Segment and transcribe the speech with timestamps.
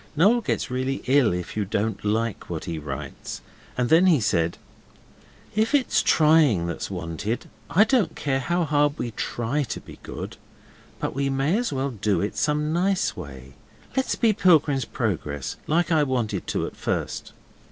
[0.15, 3.41] Noel gets really ill if you don't like what he writes,
[3.77, 4.57] and then he said,
[5.53, 10.37] 'If it's trying that's wanted, I don't care how hard we TRY to be good,
[10.99, 13.53] but we may as well do it some nice way.
[13.95, 17.33] Let's be Pilgrim's Progress, like I wanted to at first.